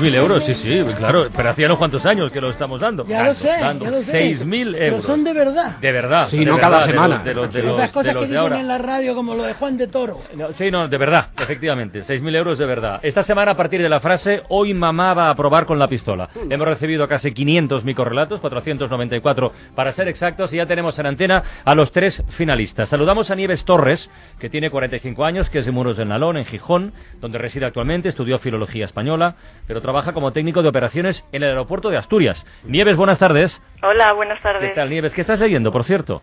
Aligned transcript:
6.000 0.00 0.14
euros, 0.14 0.44
sí, 0.44 0.54
sí, 0.54 0.80
claro. 0.96 1.28
Pero 1.34 1.50
hacía 1.50 1.66
unos 1.66 1.78
cuantos 1.78 2.04
años 2.06 2.32
que 2.32 2.40
lo 2.40 2.50
estamos 2.50 2.80
dando. 2.80 3.04
Ya 3.06 3.24
lo 3.24 3.34
sé, 3.34 3.48
Dando 3.60 3.84
ya 3.86 3.90
lo 3.90 3.96
sé. 3.98 4.34
6.000 4.36 4.66
euros. 4.66 4.76
Pero 4.78 5.00
son 5.00 5.24
de 5.24 5.32
verdad. 5.32 5.76
De 5.80 5.92
verdad. 5.92 6.26
Sí, 6.26 6.38
de 6.38 6.44
no 6.46 6.54
verdad, 6.56 6.70
cada 6.70 6.80
de 6.80 6.92
semana. 6.92 7.14
los- 7.16 7.24
De 7.24 7.34
los, 7.34 7.52
de 7.52 7.62
los, 7.62 7.76
Esas 7.76 7.88
de 7.90 7.94
cosas 7.94 8.14
los 8.14 8.22
que 8.22 8.26
de 8.28 8.32
dicen 8.34 8.42
ahora. 8.42 8.60
en 8.60 8.68
la 8.68 8.78
radio 8.78 9.14
como 9.14 9.34
lo 9.34 9.42
de 9.44 9.54
Juan 9.54 9.76
de 9.76 9.86
Toro. 9.88 10.20
No, 10.34 10.52
sí, 10.52 10.70
no, 10.70 10.88
de 10.88 10.98
verdad, 10.98 11.28
efectivamente. 11.38 12.00
6.000 12.00 12.36
euros 12.36 12.58
de 12.58 12.66
verdad. 12.66 13.00
Esta 13.02 13.22
semana, 13.22 13.52
a 13.52 13.56
partir 13.56 13.80
de 13.82 13.88
la 13.88 14.00
frase, 14.00 14.42
hoy 14.48 14.74
mamá 14.74 15.14
va 15.14 15.30
a 15.30 15.34
probar 15.34 15.66
con 15.66 15.78
la 15.78 15.88
pistola. 15.88 16.28
Hemos 16.48 16.66
recibido 16.68 17.06
casi 17.08 17.32
500 17.32 17.84
microrelatos, 17.84 18.40
494 18.40 19.52
para 19.74 19.92
ser 19.92 20.08
exactos, 20.08 20.52
y 20.52 20.56
ya 20.56 20.66
tenemos 20.66 20.98
en 20.98 21.06
antena 21.06 21.42
a 21.64 21.74
los 21.74 21.92
tres 21.92 22.22
finalistas. 22.28 22.88
Saludamos 22.88 23.30
a 23.30 23.34
Nieves 23.34 23.64
Torres, 23.64 24.10
que 24.38 24.48
tiene 24.50 24.70
45 24.70 25.24
años, 25.24 25.50
que 25.50 25.58
es 25.58 25.66
de 25.66 25.72
Muros 25.72 25.96
del 25.96 26.08
Nalón, 26.08 26.36
en 26.36 26.44
Gijón, 26.44 26.92
donde 27.20 27.38
reside 27.38 27.66
actualmente, 27.66 28.08
estudió 28.08 28.38
filología 28.38 28.84
española, 28.84 29.34
pero 29.66 29.80
trabaja 29.86 30.12
como 30.12 30.32
técnico 30.32 30.62
de 30.62 30.68
operaciones 30.68 31.24
en 31.30 31.44
el 31.44 31.50
aeropuerto 31.50 31.90
de 31.90 31.96
Asturias. 31.96 32.44
Nieves, 32.64 32.96
buenas 32.96 33.20
tardes. 33.20 33.62
Hola, 33.84 34.12
buenas 34.14 34.42
tardes. 34.42 34.70
¿Qué 34.70 34.74
tal, 34.74 34.90
Nieves? 34.90 35.14
¿Qué 35.14 35.20
estás 35.20 35.38
leyendo, 35.38 35.70
por 35.70 35.84
cierto? 35.84 36.22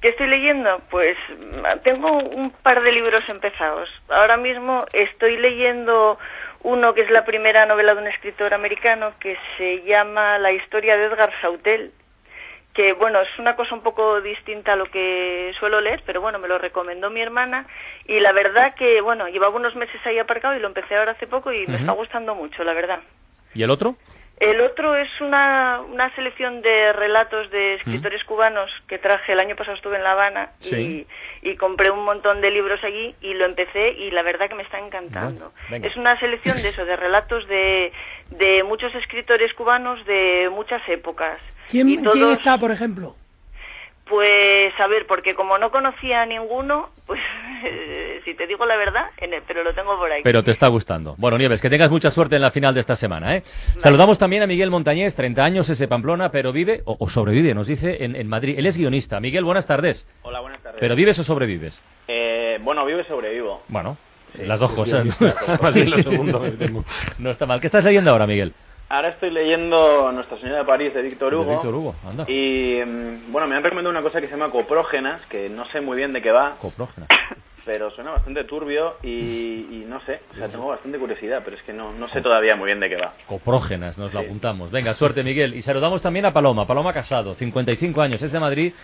¿Qué 0.00 0.08
estoy 0.08 0.26
leyendo? 0.26 0.80
Pues 0.90 1.16
mm, 1.28 1.78
tengo 1.84 2.10
un 2.10 2.50
par 2.50 2.82
de 2.82 2.90
libros 2.90 3.22
empezados. 3.28 3.88
Ahora 4.08 4.36
mismo 4.36 4.84
estoy 4.92 5.36
leyendo 5.36 6.18
uno 6.64 6.92
que 6.92 7.02
es 7.02 7.10
la 7.10 7.24
primera 7.24 7.66
novela 7.66 7.94
de 7.94 8.00
un 8.00 8.08
escritor 8.08 8.52
americano 8.52 9.12
que 9.20 9.36
se 9.58 9.84
llama 9.84 10.36
La 10.38 10.50
historia 10.50 10.96
de 10.96 11.04
Edgar 11.04 11.30
Sautel, 11.40 11.92
que 12.74 12.94
bueno, 12.94 13.20
es 13.20 13.38
una 13.38 13.54
cosa 13.54 13.76
un 13.76 13.82
poco 13.82 14.20
distinta 14.22 14.72
a 14.72 14.76
lo 14.76 14.86
que 14.86 15.52
suelo 15.60 15.80
leer, 15.80 16.02
pero 16.04 16.20
bueno, 16.20 16.40
me 16.40 16.48
lo 16.48 16.58
recomendó 16.58 17.10
mi 17.10 17.20
hermana 17.20 17.64
y 18.06 18.20
la 18.20 18.32
verdad 18.32 18.74
que 18.74 19.00
bueno, 19.00 19.28
llevaba 19.28 19.56
unos 19.56 19.74
meses 19.76 20.00
ahí 20.04 20.18
aparcado 20.18 20.56
y 20.56 20.60
lo 20.60 20.68
empecé 20.68 20.96
ahora 20.96 21.12
hace 21.12 21.26
poco 21.26 21.52
y 21.52 21.66
me 21.66 21.76
está 21.76 21.92
gustando 21.92 22.34
mucho, 22.34 22.62
la 22.64 22.74
verdad. 22.74 23.00
¿Y 23.54 23.62
el 23.62 23.70
otro? 23.70 23.96
El 24.40 24.60
otro 24.62 24.96
es 24.96 25.08
una, 25.20 25.80
una 25.80 26.12
selección 26.16 26.60
de 26.60 26.92
relatos 26.92 27.48
de 27.52 27.74
escritores 27.74 28.24
cubanos 28.24 28.68
que 28.88 28.98
traje 28.98 29.32
el 29.32 29.38
año 29.38 29.54
pasado 29.54 29.76
estuve 29.76 29.96
en 29.96 30.02
La 30.02 30.10
Habana 30.10 30.50
Sí. 30.58 31.06
y, 31.42 31.50
y 31.50 31.56
compré 31.56 31.88
un 31.92 32.04
montón 32.04 32.40
de 32.40 32.50
libros 32.50 32.82
allí 32.82 33.14
y 33.20 33.32
lo 33.34 33.44
empecé 33.44 33.90
y 33.92 34.10
la 34.10 34.22
verdad 34.22 34.48
que 34.48 34.56
me 34.56 34.64
está 34.64 34.80
encantando. 34.80 35.52
Bueno, 35.68 35.86
es 35.86 35.96
una 35.96 36.18
selección 36.18 36.60
de 36.60 36.70
eso, 36.70 36.84
de 36.84 36.96
relatos 36.96 37.46
de, 37.46 37.92
de 38.30 38.64
muchos 38.64 38.92
escritores 38.96 39.54
cubanos 39.54 40.04
de 40.04 40.48
muchas 40.50 40.82
épocas. 40.88 41.40
¿Quién, 41.70 41.88
Y 41.90 41.98
quién 41.98 42.30
está, 42.30 42.58
por 42.58 42.72
ejemplo? 42.72 43.14
Pues 44.08 44.72
a 44.78 44.86
ver, 44.86 45.06
porque 45.06 45.34
como 45.34 45.56
no 45.56 45.70
conocía 45.70 46.22
a 46.22 46.26
ninguno, 46.26 46.90
pues 47.06 47.20
si 48.24 48.34
te 48.34 48.46
digo 48.46 48.66
la 48.66 48.76
verdad, 48.76 49.06
en 49.16 49.32
el- 49.32 49.42
pero 49.46 49.64
lo 49.64 49.72
tengo 49.74 49.96
por 49.96 50.10
ahí. 50.12 50.22
Pero 50.22 50.42
te 50.42 50.50
está 50.50 50.68
gustando. 50.68 51.14
Bueno, 51.16 51.38
Nieves, 51.38 51.60
que 51.62 51.70
tengas 51.70 51.90
mucha 51.90 52.10
suerte 52.10 52.36
en 52.36 52.42
la 52.42 52.50
final 52.50 52.74
de 52.74 52.80
esta 52.80 52.96
semana. 52.96 53.36
¿eh? 53.36 53.42
Saludamos 53.78 54.18
también 54.18 54.42
a 54.42 54.46
Miguel 54.46 54.70
Montañés, 54.70 55.16
30 55.16 55.42
años, 55.42 55.68
ese 55.70 55.88
Pamplona, 55.88 56.28
pero 56.30 56.52
vive, 56.52 56.82
o, 56.84 56.96
o 57.00 57.08
sobrevive, 57.08 57.54
nos 57.54 57.66
dice, 57.66 58.04
en, 58.04 58.14
en 58.14 58.28
Madrid. 58.28 58.58
Él 58.58 58.66
es 58.66 58.76
guionista. 58.76 59.20
Miguel, 59.20 59.44
buenas 59.44 59.66
tardes. 59.66 60.06
Hola, 60.22 60.40
buenas 60.40 60.62
tardes. 60.62 60.80
¿Pero 60.80 60.94
vives 60.96 61.18
o 61.20 61.24
sobrevives? 61.24 61.80
Eh, 62.06 62.58
bueno, 62.60 62.84
vivo 62.84 63.00
y 63.00 63.04
sobrevivo. 63.04 63.62
Bueno, 63.68 63.96
Sí, 64.36 64.44
las 64.44 64.58
dos 64.58 64.70
sí, 64.72 64.76
cosas. 64.76 65.20
Más 65.62 65.74
bien 65.74 65.90
lo 65.90 65.96
segundo, 66.02 66.42
no 67.18 67.30
está 67.30 67.46
mal. 67.46 67.60
¿Qué 67.60 67.68
estás 67.68 67.84
leyendo 67.84 68.10
ahora, 68.10 68.26
Miguel? 68.26 68.52
Ahora 68.88 69.08
estoy 69.10 69.30
leyendo 69.30 70.12
Nuestra 70.12 70.38
Señora 70.38 70.58
de 70.58 70.64
París 70.64 70.94
de 70.94 71.02
Víctor 71.02 71.30
De 71.30 71.36
Hugo. 71.36 71.50
Víctor 71.52 71.74
Hugo, 71.74 71.94
anda. 72.06 72.24
Y 72.28 72.80
mm, 72.84 73.32
bueno, 73.32 73.48
me 73.48 73.56
han 73.56 73.62
recomendado 73.62 73.90
una 73.90 74.02
cosa 74.02 74.20
que 74.20 74.26
se 74.26 74.32
llama 74.36 74.50
Coprógenas, 74.50 75.22
que 75.28 75.48
no 75.48 75.64
sé 75.70 75.80
muy 75.80 75.96
bien 75.96 76.12
de 76.12 76.20
qué 76.22 76.30
va, 76.30 76.56
Coprógena. 76.60 77.06
pero 77.64 77.90
suena 77.90 78.10
bastante 78.10 78.44
turbio 78.44 78.96
y, 79.02 79.08
y 79.70 79.84
no 79.88 79.98
sé, 80.04 80.20
o 80.32 80.34
sea, 80.34 80.48
tengo 80.48 80.68
bastante 80.68 80.98
curiosidad, 80.98 81.40
pero 81.44 81.56
es 81.56 81.62
que 81.62 81.72
no, 81.72 81.92
no 81.94 82.08
sé 82.10 82.20
todavía 82.20 82.54
muy 82.56 82.66
bien 82.66 82.78
de 82.78 82.90
qué 82.90 82.96
va. 82.96 83.14
Coprógenas, 83.26 83.96
nos 83.96 84.12
lo 84.12 84.20
Sí. 84.20 84.26
apuntamos. 84.26 84.70
Venga, 84.70 84.92
suerte, 84.94 85.24
Miguel. 85.24 85.54
Y 85.54 85.62
saludamos 85.62 86.02
también 86.02 86.26
a 86.26 86.32
Paloma. 86.32 86.66
Paloma 86.66 86.92
Casado, 86.92 87.34
55 87.34 88.02
años, 88.02 88.22
es 88.22 88.32
de 88.32 88.38
Madrid, 88.38 88.74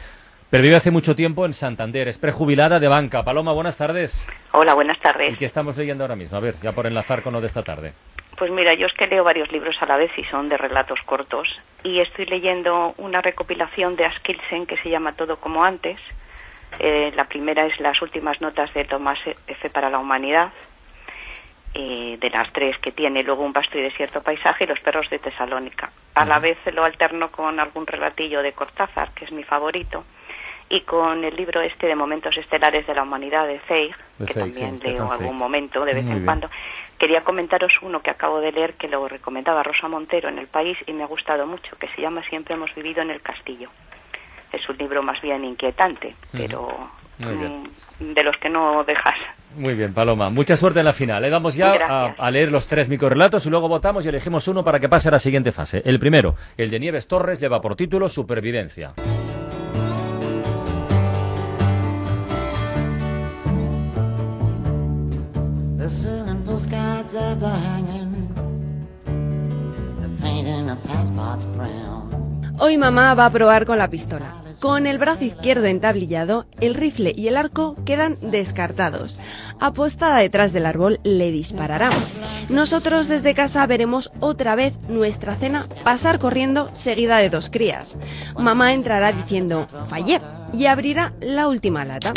pero 0.49 0.63
vive 0.63 0.77
hace 0.77 0.91
mucho 0.91 1.15
tiempo 1.15 1.45
en 1.45 1.53
Santander. 1.53 2.09
Es 2.09 2.17
prejubilada 2.19 2.81
de 2.81 2.89
banca. 2.89 3.23
Paloma, 3.23 3.53
buenas 3.53 3.77
tardes. 3.77 4.27
Hola, 4.53 4.75
buenas 4.75 4.97
¿Y 4.97 5.01
tardes. 5.03 5.39
qué 5.39 5.45
estamos 5.45 5.77
leyendo 5.77 6.03
ahora 6.05 6.17
mismo? 6.17 6.39
A 6.39 6.41
ver, 6.41 6.55
ya 6.63 6.73
por 6.73 6.87
enlazar 6.87 7.23
con 7.23 7.35
lo 7.35 7.41
de 7.43 7.49
esta 7.49 7.63
tarde. 7.63 7.93
Pues 8.41 8.51
mira, 8.51 8.73
yo 8.73 8.87
es 8.87 8.95
que 8.95 9.07
leo 9.07 9.23
varios 9.23 9.53
libros 9.53 9.77
a 9.83 9.85
la 9.85 9.99
vez 9.99 10.11
y 10.17 10.25
son 10.25 10.49
de 10.49 10.57
relatos 10.57 10.99
cortos. 11.05 11.47
Y 11.83 12.01
estoy 12.01 12.25
leyendo 12.25 12.95
una 12.97 13.21
recopilación 13.21 13.97
de 13.97 14.07
Askilsen 14.07 14.65
que 14.65 14.79
se 14.79 14.89
llama 14.89 15.13
Todo 15.13 15.37
como 15.37 15.63
antes. 15.63 15.99
Eh, 16.79 17.13
la 17.15 17.25
primera 17.25 17.67
es 17.67 17.79
Las 17.81 18.01
últimas 18.01 18.41
notas 18.41 18.73
de 18.73 18.87
Tomás 18.87 19.19
F. 19.47 19.69
para 19.69 19.91
la 19.91 19.99
humanidad. 19.99 20.51
eh, 21.75 22.17
de 22.19 22.31
las 22.31 22.51
tres 22.53 22.77
que 22.79 22.93
tiene, 22.93 23.23
luego 23.23 23.45
un 23.45 23.53
vasto 23.53 23.79
y 23.79 23.83
desierto 23.83 24.23
paisaje 24.23 24.65
y 24.65 24.67
los 24.67 24.81
perros 24.81 25.09
de 25.11 25.19
Tesalónica. 25.19 25.93
A 26.15 26.25
la 26.25 26.39
vez 26.39 26.59
lo 26.73 26.83
alterno 26.83 27.31
con 27.31 27.61
algún 27.61 27.87
relatillo 27.87 28.43
de 28.43 28.55
Cortázar, 28.55 29.13
que 29.15 29.27
es 29.27 29.33
mi 29.33 29.45
favorito, 29.45 30.05
y 30.71 30.83
con 30.83 31.25
el 31.25 31.35
libro 31.35 31.61
este 31.61 31.89
de 31.89 31.97
Momentos 31.97 32.37
Estelares 32.37 32.87
de 32.87 32.95
la 32.95 33.03
Humanidad 33.03 33.47
de 33.47 33.59
Zweig, 33.67 33.93
De 34.19 34.27
que 34.27 34.35
también 34.35 34.79
sí, 34.79 34.87
leo 34.87 35.05
en 35.05 35.13
algún 35.13 35.37
momento, 35.37 35.85
de 35.85 35.95
vez 35.95 36.05
Muy 36.05 36.13
en 36.13 36.19
bien. 36.19 36.25
cuando. 36.25 36.49
Quería 36.97 37.23
comentaros 37.23 37.73
uno 37.83 38.01
que 38.01 38.11
acabo 38.11 38.41
de 38.41 38.53
leer, 38.53 38.75
que 38.75 38.87
lo 38.87 39.09
recomendaba 39.09 39.65
Rosa 39.65 39.89
Montero 39.89 40.29
en 40.29 40.39
El 40.39 40.47
País 40.47 40.79
y 40.87 40.93
me 40.93 41.03
ha 41.03 41.07
gustado 41.07 41.45
mucho, 41.47 41.75
que 41.77 41.89
se 41.89 42.03
llama 42.03 42.23
Siempre 42.29 42.55
hemos 42.55 42.73
vivido 42.75 43.03
en 43.03 43.11
el 43.11 43.21
castillo. 43.21 43.69
Es 44.53 44.69
un 44.69 44.77
libro 44.77 45.03
más 45.03 45.21
bien 45.21 45.45
inquietante, 45.45 46.15
pero 46.31 46.69
mm, 47.19 48.13
de 48.13 48.23
los 48.23 48.37
que 48.37 48.49
no 48.49 48.85
dejas. 48.85 49.15
Muy 49.57 49.75
bien, 49.75 49.93
Paloma. 49.93 50.31
Mucha 50.31 50.57
suerte 50.57 50.81
en 50.81 50.87
la 50.87 50.93
final. 50.93 51.25
¿eh? 51.25 51.31
Vamos 51.31 51.57
ya 51.57 51.73
a 52.17 52.31
leer 52.31 52.53
los 52.53 52.69
tres 52.69 52.89
microrelatos 52.89 53.45
y 53.47 53.51
luego 53.51 53.69
votamos 53.69 54.05
y 54.05 54.09
elegimos 54.09 54.47
uno 54.47 54.63
para 54.63 54.79
que 54.79 54.89
pase 54.89 55.09
a 55.09 55.13
la 55.13 55.19
siguiente 55.19 55.51
fase. 55.51 55.83
El 55.85 55.99
primero, 55.99 56.35
el 56.57 56.71
de 56.71 56.79
Nieves 56.79 57.09
Torres, 57.09 57.41
lleva 57.41 57.61
por 57.61 57.75
título 57.75 58.09
Supervivencia. 58.09 58.93
Hoy 72.71 72.79
mamá 72.79 73.15
va 73.15 73.27
a 73.27 73.33
probar 73.33 73.67
con 73.67 73.79
la 73.79 73.91
pistola. 73.91 74.45
Con 74.61 74.87
el 74.87 74.99
brazo 74.99 75.25
izquierdo 75.25 75.67
entablillado, 75.67 76.47
el 76.61 76.77
rifle 76.77 77.13
y 77.17 77.27
el 77.27 77.37
arco 77.37 77.75
quedan 77.85 78.15
descartados. 78.31 79.19
Apostada 79.59 80.19
detrás 80.19 80.53
del 80.53 80.67
árbol, 80.67 81.01
le 81.03 81.33
disparará. 81.33 81.91
Nosotros 82.49 83.09
desde 83.09 83.35
casa 83.35 83.67
veremos 83.67 84.13
otra 84.21 84.55
vez 84.55 84.79
nuestra 84.89 85.35
cena 85.35 85.67
pasar 85.83 86.21
corriendo 86.21 86.71
seguida 86.73 87.19
de 87.19 87.29
dos 87.29 87.51
crías. 87.51 87.97
Mamá 88.39 88.73
entrará 88.73 89.11
diciendo 89.11 89.67
fallé 89.89 90.21
y 90.53 90.67
abrirá 90.67 91.13
la 91.21 91.49
última 91.49 91.85
lata. 91.85 92.13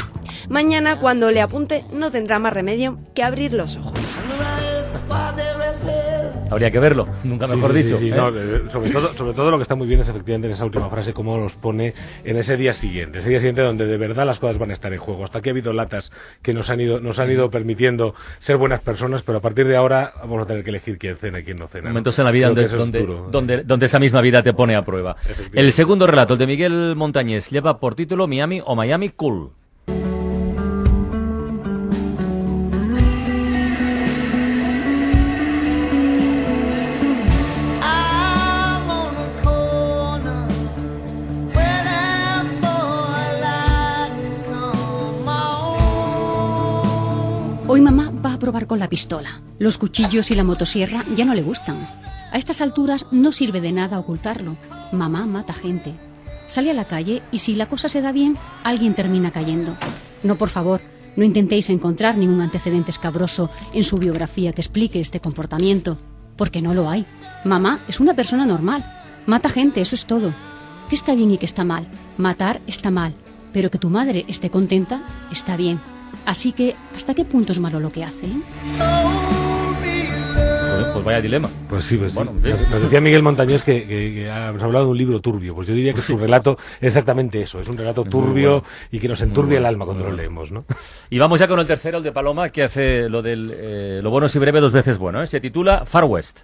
Mañana 0.49 0.97
cuando 0.97 1.31
le 1.31 1.41
apunte 1.41 1.83
no 1.91 2.11
tendrá 2.11 2.37
más 2.37 2.53
remedio 2.53 2.99
que 3.15 3.23
abrir 3.23 3.53
los 3.53 3.77
ojos. 3.77 4.02
Habría 6.53 6.71
que 6.71 6.79
verlo, 6.79 7.07
nunca 7.23 7.47
mejor 7.47 7.73
sí, 7.73 7.83
dicho. 7.83 7.97
sí, 7.97 8.05
sí, 8.05 8.11
¿eh? 8.11 8.15
no, 8.15 8.29
eh, 8.29 8.63
sobre, 8.69 8.91
todo, 8.91 9.15
sobre 9.15 9.33
todo 9.33 9.51
lo 9.51 9.57
que 9.57 9.63
está 9.63 9.75
muy 9.75 9.87
bien 9.87 9.99
es 9.99 10.09
efectivamente 10.09 10.47
en 10.47 10.53
esa 10.53 10.65
última 10.65 10.89
frase, 10.89 11.13
cómo 11.13 11.37
los 11.37 11.55
pone 11.55 11.93
en 12.23 12.37
ese 12.37 12.57
día 12.57 12.73
siguiente. 12.73 13.19
Ese 13.19 13.29
día 13.29 13.39
siguiente 13.39 13.61
donde 13.61 13.85
de 13.85 13.97
verdad 13.97 14.25
las 14.25 14.39
cosas 14.39 14.57
van 14.57 14.69
a 14.69 14.73
estar 14.73 14.93
en 14.93 14.99
juego. 14.99 15.23
Hasta 15.23 15.39
aquí 15.39 15.49
ha 15.49 15.51
habido 15.51 15.73
latas 15.73 16.11
que 16.41 16.53
nos 16.53 16.69
han 16.69 16.79
ido, 16.79 16.99
nos 16.99 17.19
han 17.19 17.31
ido 17.31 17.49
permitiendo 17.49 18.13
ser 18.39 18.57
buenas 18.57 18.81
personas, 18.81 19.23
pero 19.23 19.39
a 19.39 19.41
partir 19.41 19.67
de 19.67 19.75
ahora 19.75 20.13
vamos 20.21 20.43
a 20.43 20.45
tener 20.45 20.63
que 20.63 20.69
elegir 20.69 20.97
quién 20.97 21.17
cena 21.17 21.39
y 21.39 21.43
quién 21.43 21.57
no 21.57 21.67
cena. 21.67 21.89
Momentos 21.89 22.17
en 22.19 22.25
la 22.25 22.31
vida 22.31 22.47
donde, 22.47 22.63
es 22.63 22.71
donde, 22.71 23.07
donde, 23.31 23.63
donde 23.63 23.85
esa 23.85 23.99
misma 23.99 24.21
vida 24.21 24.41
te 24.43 24.53
pone 24.53 24.75
a 24.75 24.83
prueba. 24.83 25.15
El 25.53 25.73
segundo 25.73 26.07
relato, 26.07 26.33
el 26.33 26.39
de 26.39 26.47
Miguel 26.47 26.95
Montañés, 26.95 27.49
lleva 27.49 27.79
por 27.79 27.95
título 27.95 28.27
Miami 28.27 28.61
o 28.63 28.75
Miami 28.75 29.09
Cool. 29.09 29.51
Hoy 47.65 47.79
mamá 47.79 48.11
va 48.23 48.33
a 48.33 48.39
probar 48.39 48.67
con 48.67 48.79
la 48.79 48.89
pistola. 48.89 49.41
Los 49.57 49.77
cuchillos 49.77 50.29
y 50.31 50.35
la 50.35 50.43
motosierra 50.43 51.05
ya 51.15 51.23
no 51.23 51.33
le 51.33 51.41
gustan. 51.41 51.77
A 52.31 52.37
estas 52.37 52.61
alturas 52.61 53.05
no 53.11 53.31
sirve 53.31 53.61
de 53.61 53.71
nada 53.71 53.99
ocultarlo. 53.99 54.57
Mamá 54.91 55.25
mata 55.25 55.53
gente. 55.53 55.93
Sale 56.45 56.71
a 56.71 56.73
la 56.73 56.85
calle 56.85 57.21
y 57.31 57.37
si 57.37 57.55
la 57.55 57.67
cosa 57.67 57.87
se 57.87 58.01
da 58.01 58.11
bien, 58.11 58.37
alguien 58.63 58.95
termina 58.95 59.31
cayendo. 59.31 59.77
No, 60.23 60.37
por 60.37 60.49
favor, 60.49 60.81
no 61.15 61.23
intentéis 61.23 61.69
encontrar 61.69 62.17
ningún 62.17 62.41
antecedente 62.41 62.91
escabroso 62.91 63.49
en 63.73 63.85
su 63.85 63.97
biografía 63.97 64.51
que 64.51 64.61
explique 64.61 64.99
este 64.99 65.21
comportamiento, 65.21 65.97
porque 66.35 66.61
no 66.61 66.73
lo 66.73 66.89
hay. 66.89 67.05
Mamá 67.45 67.79
es 67.87 68.01
una 68.01 68.13
persona 68.13 68.45
normal. 68.45 68.83
Mata 69.25 69.47
gente, 69.47 69.79
eso 69.79 69.95
es 69.95 70.05
todo. 70.05 70.33
¿Qué 70.89 70.95
está 70.95 71.15
bien 71.15 71.31
y 71.31 71.37
qué 71.37 71.45
está 71.45 71.63
mal? 71.63 71.87
Matar 72.17 72.59
está 72.67 72.91
mal. 72.91 73.15
pero 73.53 73.69
que 73.69 73.77
tu 73.77 73.89
madre 73.89 74.25
esté 74.27 74.49
contenta 74.49 75.03
está 75.31 75.55
bien. 75.55 75.79
Así 76.25 76.53
que, 76.53 76.75
¿hasta 76.95 77.13
qué 77.13 77.25
punto 77.25 77.51
es 77.51 77.59
malo 77.59 77.79
lo 77.79 77.89
que 77.89 78.03
hace? 78.03 78.25
eh? 78.27 78.41
Pues 80.93 81.05
vaya 81.05 81.21
dilema. 81.21 81.49
Pues 81.69 81.85
sí, 81.85 81.97
pues 81.97 82.13
sí. 82.13 82.17
Bueno. 82.23 82.33
Nos, 82.39 82.69
nos 82.69 82.81
decía 82.83 83.01
Miguel 83.01 83.23
Montañés 83.23 83.63
que, 83.63 83.81
que- 83.87 84.13
que 84.13 84.27
hemos 84.27 84.61
hablado 84.63 84.85
de 84.85 84.91
un 84.91 84.97
libro 84.97 85.19
turbio. 85.21 85.55
Pues 85.55 85.67
yo 85.67 85.73
diría 85.73 85.93
que 85.93 86.01
su 86.01 86.17
relato 86.17 86.57
es 86.79 86.87
exactamente 86.89 87.41
eso. 87.41 87.59
Es 87.59 87.67
un 87.67 87.77
relato 87.77 88.03
turbio 88.03 88.61
bueno. 88.61 88.67
y 88.91 88.99
que 88.99 89.07
nos 89.07 89.21
enturbia 89.21 89.57
el 89.57 89.65
alma 89.65 89.85
cuando 89.85 90.05
lo 90.05 90.11
leemos, 90.15 90.51
¿no? 90.51 90.65
Y 91.09 91.17
vamos 91.19 91.39
ya 91.39 91.47
con 91.47 91.59
el 91.59 91.67
tercero, 91.67 91.97
el 91.97 92.03
de 92.03 92.11
Paloma, 92.11 92.49
que 92.49 92.63
hace 92.63 93.09
lo 93.09 93.21
del 93.21 93.51
eh, 93.55 93.99
lo 94.03 94.11
bueno 94.11 94.29
si 94.29 94.37
breve 94.39 94.59
dos 94.61 94.71
veces 94.71 94.97
bueno. 94.97 95.21
¿eh? 95.23 95.27
Se 95.27 95.39
titula 95.41 95.85
Far 95.85 96.03
West. 96.05 96.37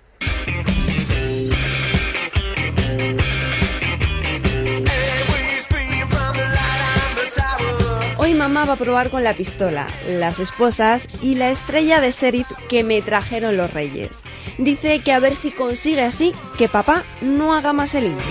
Mamá 8.50 8.66
va 8.66 8.74
a 8.74 8.78
probar 8.78 9.12
con 9.12 9.24
la 9.24 9.36
pistola, 9.36 9.86
las 10.08 10.40
esposas 10.40 11.24
y 11.24 11.36
la 11.36 11.52
estrella 11.52 12.02
de 12.02 12.10
sheriff 12.10 12.48
que 12.68 12.84
me 12.84 13.00
trajeron 13.04 13.56
los 13.58 13.72
reyes. 13.72 14.24
Dice 14.58 15.04
que 15.04 15.12
a 15.12 15.20
ver 15.20 15.36
si 15.36 15.52
consigue 15.52 16.02
así 16.02 16.32
que 16.58 16.68
papá 16.68 17.04
no 17.22 17.54
haga 17.54 17.74
más 17.74 17.94
el 17.94 18.06
indio. 18.06 18.26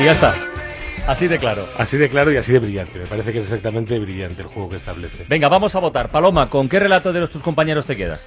Y 0.00 0.04
ya 0.06 0.12
está. 0.12 0.34
Así 1.06 1.28
de 1.28 1.36
claro. 1.36 1.66
Así 1.76 1.98
de 1.98 2.08
claro 2.08 2.32
y 2.32 2.38
así 2.38 2.54
de 2.54 2.60
brillante. 2.60 2.98
Me 2.98 3.04
parece 3.04 3.30
que 3.30 3.40
es 3.40 3.44
exactamente 3.44 3.98
brillante 3.98 4.40
el 4.40 4.48
juego 4.48 4.70
que 4.70 4.76
establece. 4.76 5.26
Venga, 5.28 5.50
vamos 5.50 5.74
a 5.74 5.80
votar. 5.80 6.10
Paloma, 6.10 6.48
¿con 6.48 6.66
qué 6.66 6.80
relato 6.80 7.12
de 7.12 7.20
los 7.20 7.30
tus 7.30 7.42
compañeros 7.42 7.84
te 7.84 7.94
quedas? 7.94 8.26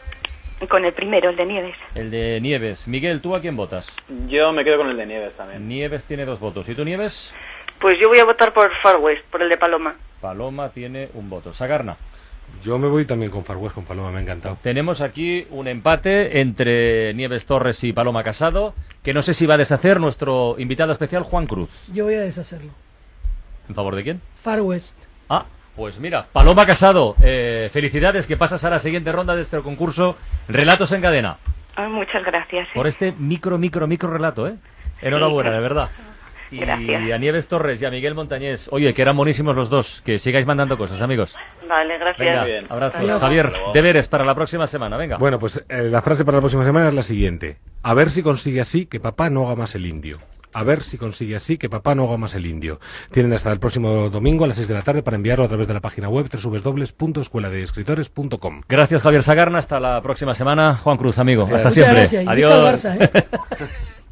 Con 0.70 0.86
el 0.86 0.94
primero, 0.94 1.32
el 1.32 1.36
de 1.38 1.46
Nieves. 1.48 1.76
El 1.96 2.12
de 2.12 2.40
Nieves. 2.40 2.88
Miguel, 2.88 3.20
¿tú 3.20 3.36
a 3.36 3.42
quién 3.42 3.56
votas? 3.56 3.88
Yo 4.28 4.54
me 4.54 4.64
quedo 4.64 4.78
con 4.78 4.92
el 4.92 4.96
de 4.96 5.08
Nieves 5.08 5.36
también. 5.36 5.68
Nieves 5.68 6.04
tiene 6.04 6.24
dos 6.24 6.40
votos. 6.40 6.70
¿Y 6.70 6.76
tú, 6.76 6.86
Nieves? 6.86 7.34
Pues 7.84 8.00
yo 8.00 8.08
voy 8.08 8.18
a 8.18 8.24
votar 8.24 8.54
por 8.54 8.72
Far 8.82 8.96
West, 9.00 9.26
por 9.30 9.42
el 9.42 9.50
de 9.50 9.58
Paloma. 9.58 9.96
Paloma 10.22 10.70
tiene 10.70 11.10
un 11.16 11.30
voto. 11.30 11.52
Sagarna. 11.52 11.98
Yo 12.62 12.78
me 12.78 12.88
voy 12.88 13.04
también 13.04 13.30
con 13.30 13.44
Far 13.44 13.58
West, 13.58 13.76
con 13.76 13.84
Paloma, 13.84 14.10
me 14.10 14.20
ha 14.20 14.22
encantado. 14.22 14.58
Tenemos 14.62 15.02
aquí 15.02 15.46
un 15.50 15.68
empate 15.68 16.40
entre 16.40 17.14
Nieves 17.14 17.46
Torres 17.46 17.84
y 17.84 17.92
Paloma 17.92 18.24
Casado, 18.24 18.74
que 19.04 19.14
no 19.14 19.22
sé 19.22 19.34
si 19.34 19.46
va 19.46 19.56
a 19.56 19.58
deshacer 19.58 20.00
nuestro 20.00 20.56
invitado 20.60 20.94
especial, 20.94 21.24
Juan 21.24 21.46
Cruz. 21.46 21.70
Yo 21.92 22.06
voy 22.06 22.14
a 22.14 22.22
deshacerlo. 22.22 22.72
¿En 23.68 23.76
favor 23.76 23.98
de 23.98 24.04
quién? 24.04 24.22
Far 24.36 24.62
West. 24.62 24.96
Ah, 25.28 25.44
pues 25.76 26.00
mira, 26.00 26.28
Paloma 26.32 26.66
Casado, 26.66 27.18
eh, 27.22 27.70
felicidades 27.74 28.28
que 28.28 28.38
pasas 28.38 28.64
a 28.64 28.70
la 28.70 28.80
siguiente 28.80 29.12
ronda 29.12 29.36
de 29.36 29.42
este 29.42 29.60
concurso 29.60 30.16
Relatos 30.48 30.94
en 30.94 31.02
Cadena. 31.02 31.36
Ay, 31.76 31.90
muchas 31.90 32.24
gracias. 32.24 32.66
Por 32.74 32.88
este 32.88 33.12
micro, 33.12 33.58
micro, 33.58 33.88
micro 33.88 34.10
relato, 34.10 34.48
¿eh? 34.48 34.56
Enhorabuena, 35.02 35.52
de 35.52 35.60
verdad. 35.60 35.90
Y 36.54 36.60
Gracias. 36.60 37.12
a 37.14 37.18
Nieves 37.18 37.48
Torres 37.48 37.82
y 37.82 37.86
a 37.86 37.90
Miguel 37.90 38.14
Montañés. 38.14 38.70
Oye, 38.72 38.94
que 38.94 39.02
eran 39.02 39.18
buenísimos 39.18 39.56
los 39.56 39.70
dos. 39.70 40.04
Que 40.06 40.20
sigáis 40.20 40.46
mandando 40.46 40.78
cosas, 40.78 41.02
amigos. 41.02 41.36
Vale, 41.68 41.98
gracias. 41.98 42.28
Venga, 42.28 42.44
bien. 42.46 42.68
abrazo. 42.70 42.98
Adiós. 43.00 43.20
Javier, 43.22 43.52
deberes 43.74 44.08
para 44.08 44.24
la 44.24 44.36
próxima 44.36 44.68
semana, 44.68 44.96
venga. 44.98 45.18
Bueno, 45.18 45.40
pues 45.40 45.64
eh, 45.68 45.90
la 45.90 46.02
frase 46.04 46.24
para 46.26 46.38
la 46.38 46.42
próxima 46.42 46.64
semana 46.64 46.90
es 46.90 46.94
la 46.94 47.02
siguiente. 47.04 47.58
A 47.82 47.96
ver 47.96 48.12
si 48.12 48.22
consigue 48.22 48.62
así 48.62 48.86
que 48.86 49.00
papá 49.00 49.32
no 49.32 49.48
haga 49.48 49.56
más 49.56 49.74
el 49.74 49.88
indio. 49.88 50.20
A 50.56 50.64
ver 50.64 50.84
si 50.84 51.00
consigue 51.00 51.36
así 51.36 51.58
que 51.58 51.68
papá 51.68 51.96
no 51.96 52.04
haga 52.04 52.18
más 52.18 52.36
el 52.36 52.46
indio. 52.46 52.80
Tienen 53.12 53.34
hasta 53.34 53.52
el 53.52 53.60
próximo 53.60 54.12
domingo 54.12 54.44
a 54.44 54.48
las 54.48 54.58
6 54.58 54.68
de 54.68 54.76
la 54.76 54.84
tarde 54.84 55.02
para 55.02 55.18
enviarlo 55.18 55.46
a 55.46 55.48
través 55.48 55.68
de 55.68 55.74
la 55.74 55.80
página 55.82 56.10
web 56.10 56.28
www.escueladeescritores.com. 56.32 58.62
Gracias, 58.70 59.02
Javier 59.02 59.24
Sagarna. 59.24 59.58
Hasta 59.58 59.80
la 59.80 60.00
próxima 60.04 60.36
semana. 60.36 60.76
Juan 60.76 60.98
Cruz, 60.98 61.18
amigo. 61.18 61.48
Gracias. 61.48 61.78
Hasta 61.78 61.92
Muchas 61.92 62.10
siempre. 62.10 62.28
gracias. 62.28 62.86
Adiós. 62.86 63.10